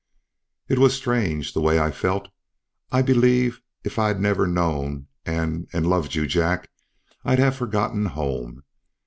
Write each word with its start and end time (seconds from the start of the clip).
"It 0.67 0.79
was 0.79 0.95
strange 0.95 1.53
the 1.53 1.61
way 1.61 1.79
I 1.79 1.91
felt. 1.91 2.27
I 2.91 3.03
believe 3.03 3.61
if 3.83 3.99
I'd 3.99 4.19
never 4.19 4.47
known 4.47 5.05
and 5.27 5.67
and 5.73 5.85
loved 5.87 6.15
you, 6.15 6.25
Jack, 6.25 6.71
I'd 7.23 7.37
have 7.37 7.55
forgotten 7.55 8.07
home. 8.07 8.63